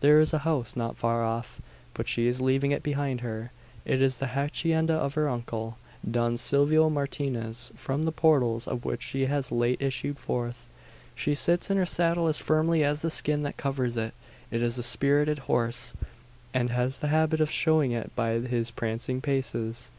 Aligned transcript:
There 0.00 0.18
is 0.18 0.32
a 0.32 0.38
house 0.48 0.76
not 0.76 0.96
far 0.96 1.22
off; 1.22 1.60
but 1.92 2.08
she 2.08 2.26
is 2.26 2.40
leaving 2.40 2.70
it 2.72 2.82
behind 2.82 3.20
her. 3.20 3.50
It 3.84 4.00
is 4.00 4.16
the 4.16 4.28
hacienda 4.28 4.94
of 4.94 5.12
her 5.12 5.28
uncle, 5.28 5.76
Don 6.10 6.38
Silvio 6.38 6.88
Martinez, 6.88 7.70
from 7.76 8.04
the 8.04 8.10
portals 8.10 8.66
of 8.66 8.86
which 8.86 9.02
she 9.02 9.26
has 9.26 9.52
late 9.52 9.82
issued 9.82 10.18
forth. 10.18 10.66
She 11.14 11.34
sits 11.34 11.68
in 11.68 11.76
her 11.76 11.84
saddle 11.84 12.28
as 12.28 12.40
firmly 12.40 12.82
as 12.82 13.02
the 13.02 13.10
skin 13.10 13.42
that 13.42 13.58
covers 13.58 13.98
it. 13.98 14.14
It 14.50 14.62
is 14.62 14.78
a 14.78 14.82
spirited 14.82 15.40
horse, 15.40 15.92
and 16.54 16.70
has 16.70 17.00
the 17.00 17.08
habit 17.08 17.42
of 17.42 17.50
showing 17.50 17.92
it 17.92 18.10
by 18.16 18.38
his 18.38 18.70
prancing 18.70 19.20
paces. 19.20 19.90